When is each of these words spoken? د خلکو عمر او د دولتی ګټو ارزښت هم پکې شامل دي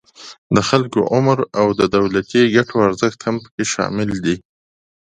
د 0.55 0.57
خلکو 0.69 0.99
عمر 1.13 1.39
او 1.59 1.67
د 1.79 1.81
دولتی 1.95 2.41
ګټو 2.55 2.75
ارزښت 2.87 3.19
هم 3.25 3.35
پکې 3.43 3.63
شامل 3.73 4.09
دي 4.25 4.35